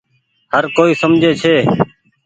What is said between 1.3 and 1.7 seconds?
ڇي۔